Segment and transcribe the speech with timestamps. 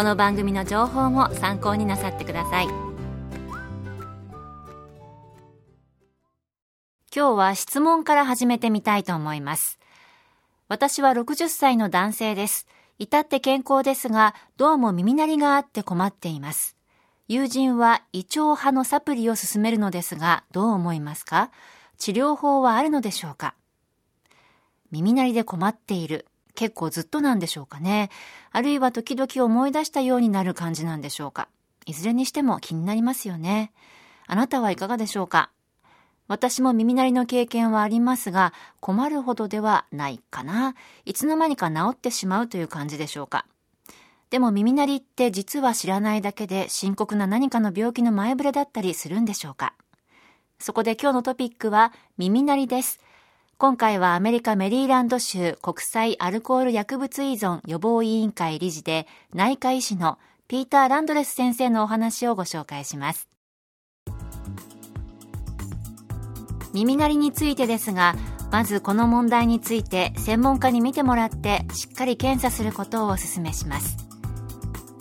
[0.00, 2.68] この番組の情報も参考になさってください。
[2.68, 2.72] 今
[7.12, 9.78] 日は質問から始めてみたいと思います。
[10.68, 12.66] 私は60歳の男性です。
[12.98, 16.78] 至って健康ですがどうも耳鳴りがあって困っています。
[17.28, 21.50] 友人は胃腸派のサプリを勧めるのですがどう思いますか？
[21.98, 23.54] 治療法はあるのでしょうか？
[24.90, 26.24] 耳鳴りで困っている。
[26.54, 28.10] 結構ずっとなんでしょうかね。
[28.50, 31.48] あるいは時々思い出したようになる感じなんでしょうか。
[31.86, 33.72] いずれにしても気になりますよね。
[34.26, 35.50] あなたはいかがでしょうか
[36.28, 40.76] 私も耳鳴りの経験はありますが、困るほどではないかな。
[41.04, 43.46] いつの間にか治ってしまうという感じでしょうか。
[44.30, 49.74] でも耳鳴りって実は知らないだけで深刻な何かの病気の前触れだったりするんでしょうか。
[50.60, 53.00] そこで今日のトピックは耳鳴りです。
[53.60, 60.16] 今回はアメリカメリーランド州国際アルコール薬物依存予防委員会理事で内科医師の
[60.48, 63.28] ピーター・ランドレス先生のお話をご紹介します。
[66.72, 68.14] 耳鳴りについてですが、
[68.50, 73.98] まずこの問題について専門家に見てもらってしっかり検査することをお勧めします。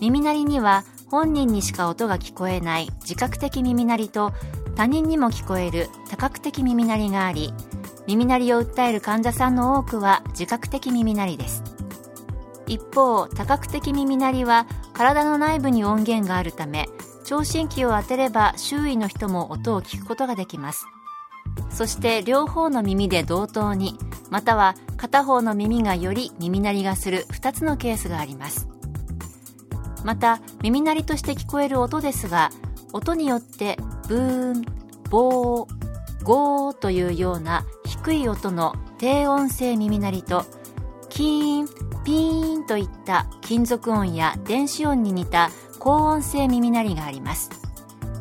[0.00, 4.32] 耳鳴りには本人にしか音が聞こえない自覚的耳鳴りと
[4.76, 7.52] 他人にも聞こえる多角的耳鳴りがあり
[8.06, 11.62] 耳鳴りを訴える患者さんの多くは自覚的耳鳴りです。
[12.66, 16.88] 一方多角的耳鳴りは体の内部に音源があるため
[17.24, 20.86] 聴診器を当てれば周囲の人も音を聞くことができます。
[21.70, 23.98] そして両方の耳で同等に
[24.30, 28.68] または片方の耳がより耳鳴りがする2つのケースがあります。
[30.04, 32.50] また耳鳴りとして聞こえる音ですが
[32.92, 33.76] 音によって
[34.08, 34.64] ブーン
[35.10, 37.64] ボーゴーというような
[38.06, 40.44] 低い音の低音性耳鳴りと
[41.08, 45.50] キーン、ピーンといった金属音や電子音に似た
[45.80, 47.50] 高音性耳鳴りがあります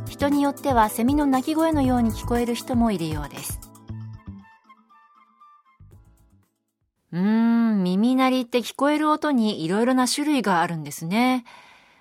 [0.09, 3.59] 人によってはセミの鳴き声のように聞こえる人もいるようです
[7.11, 11.45] うーん、耳鳴りって聞こえる音にいろいろな種類があるんですね。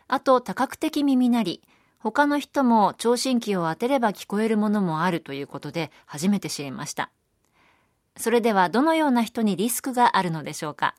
[0.08, 1.62] あと多角的耳鳴り。
[1.98, 7.12] 他の人も聴診器を当てれば聞こえるものもあるということで初めて知りました。
[8.16, 10.94] それではどのような人にリスクがあるのでしょうか？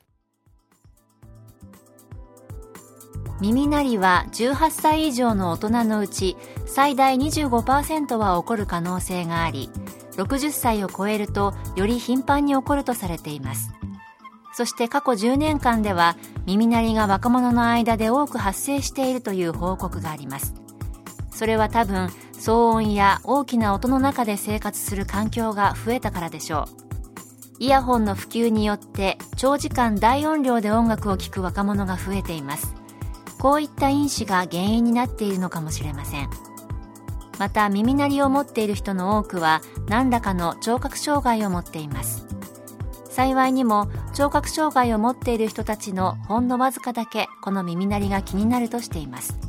[3.41, 9.69] 耳鳴りは18歳以上の大人のうち最大25%は起こる可能性があり
[10.13, 13.71] 60歳を超えるとより頻繁に起こるとされています。
[14.53, 16.15] そして過去10年間では
[16.45, 20.53] 耳鳴りが若者の間で多く発生しているという報告があります。
[21.29, 26.84] それは多分騒音や大きな音の中で生活する環境が増えたからでしょう。
[27.57, 32.75] イヤホンの普及によって長時間大音量で音楽を聴く若者が増えています。
[33.39, 36.29] こういった因子が原因になっているのかもしれません。
[37.39, 42.25] また耳鳴りを持っている人の多くは何らかの聴覚障害を持っています。
[43.09, 49.44] 幸いにも聴覚障害を持っている人たちのほんのわずかだけこの耳鳴りが気になるとしています。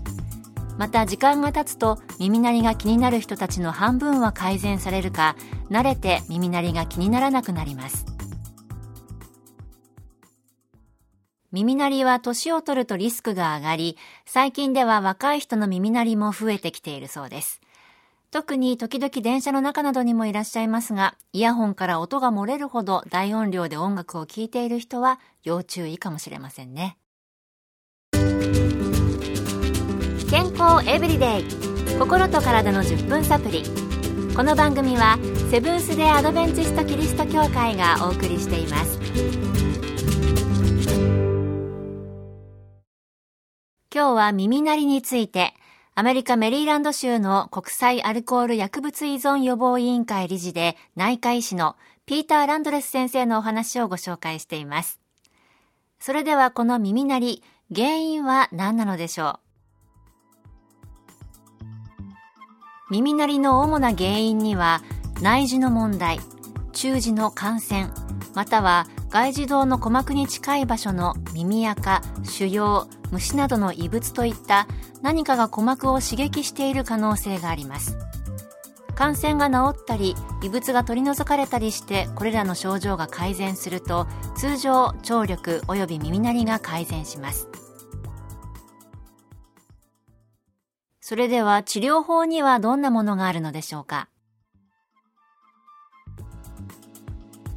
[0.78, 5.36] また時間が経つと耳鳴りが気になる人たちの半分は改善されるか
[5.70, 8.04] 慣れて耳鳴りが気にならなくなります
[11.52, 13.96] 耳鳴りは年を取るとリスクが上がり
[14.26, 17.60] 最近では若い人の耳鳴りも増えてきているそうです
[18.30, 26.98] 特に時々電車の中などにもいらっしゃいますが、イヤホンから音が漏れるほど大音量で音楽を聴いている人は要注意かもしれませんね。
[30.82, 31.44] エブリデイ
[31.98, 33.64] 心と体の10分サプリ
[34.34, 35.18] この番組は
[35.50, 39.00] セブンス・デ・アドベンチスト・キリスト教会がお送りしています。
[43.94, 45.54] 今日は耳鳴りについて
[45.94, 55.00] アメリカメリーランド州の国際アルコール薬物依存予防委員会理事で内科医師のピーター・ランドレス先生のお話をご紹介しています。
[55.98, 57.42] それではこの耳鳴り、
[57.74, 59.45] 原因は何なのでしょう？
[62.88, 64.80] 耳鳴りの主な原因には
[65.20, 66.20] 内耳の問題、
[66.72, 67.88] 中耳の感染、
[68.32, 74.68] または外耳道の鼓膜に近い場所の耳垢、腫瘍、虫などの異物といった
[75.02, 77.98] 何かが鼓膜を刺激している可能性があります。
[78.94, 84.06] 感染が治ったり異物が取り除かれたりしてこれらの症状が改善すると
[84.36, 87.48] 通常聴力及び耳鳴りが改善します。
[91.08, 94.08] それでは治療法にはどんなものがあるのでしょうか？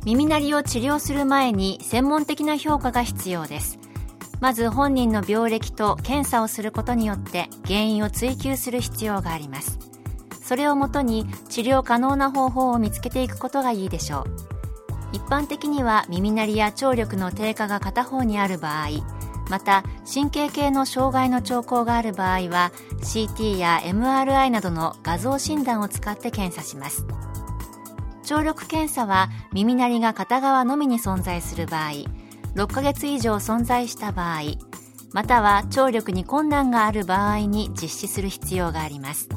[0.06, 3.80] 耳鳴りを治療する前に専門的な評価が必要です。
[4.40, 9.80] まず本人の病歴と検査をすることによって原因を追求する必要があります。
[10.44, 14.25] それをもとに治療可能な方法を見つけていくことがいいでしょう。
[15.12, 18.90] 一般的には耳鳴りや聴力の低下が片方にある場合
[19.50, 27.06] また神経系の障害の兆候がある場合は CT や MRI などの画像診断を使って検査します。
[28.24, 31.92] 聴力検査は耳鳴りが片側のみに存在する場合
[32.54, 34.42] 6ヶ月以上存在した場合
[35.13, 39.30] または聴力に困難がある場合に実施する必要があります。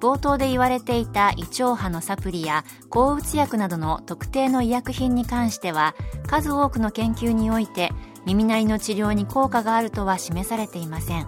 [0.00, 5.94] 冒頭で言われていた胃腸波のサプリや抗うつ薬などの特定の医薬品に関しては
[6.26, 7.92] 数多くの研究において
[8.26, 11.26] 耳鳴りの治療に効果があるとは示されていません。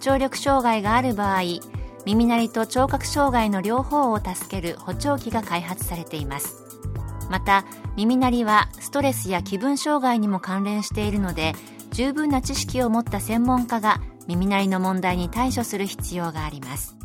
[0.00, 1.42] 聴力障害がある場合
[2.06, 6.54] 耳鳴りと聴覚障害の両方を助ける補聴器が開発されています。
[7.28, 7.64] また
[7.96, 11.52] 耳鳴りはストレスや気分障害にも関連しているので
[11.92, 16.96] 十分な知識を持った専門家が耳鳴りの問題に対処する必要があります。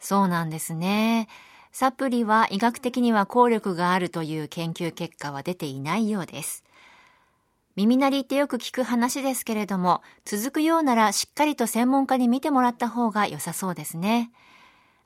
[0.00, 1.28] そうなんですね。
[1.72, 6.64] サプリは医学的には効力があるという研究結果は出ていないようです。
[7.76, 14.32] 耳鳴りってよく聞く話ですけれども続くようならしっかりと専門家に見てもらった方が良さそうですね。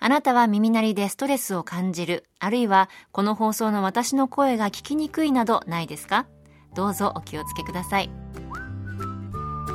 [0.00, 6.26] あなたは耳鳴りでストレスを感じる、あるいはこの放送の私の声が聞きにくいなどないですか？
[6.74, 8.10] どうぞお気をつけください。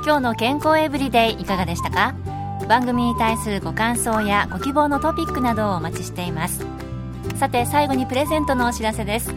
[0.04, 2.16] 今日の健康エブリデイいかがでしたか？
[2.68, 6.66] 番組に対するご感想やご希望のトピックなどをお待ちしています。
[7.36, 9.34] さて最後にプレゼントのお知らせです。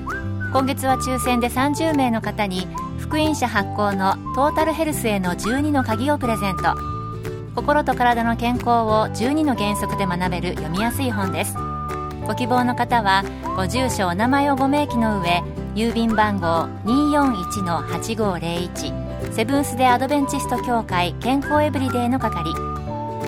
[0.52, 2.66] 今月は抽選で30名の方に
[2.98, 6.92] 福音社発行のトータルヘルスへの12の鍵をプレゼント。
[7.54, 11.54] 心と体の健康を12の原則で学べる読みやすい本です
[12.26, 13.24] ご希望の方は
[13.56, 15.42] ご住所お名前をご明記の上
[15.74, 22.54] 郵便番号241-8501セブンス・デ・アドベンチスト協会健康エブリデイの係